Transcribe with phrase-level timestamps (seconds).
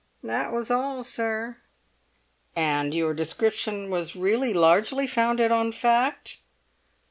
[0.23, 1.57] "That was all, sir."
[2.55, 6.37] "And your description was really largely founded on fact?"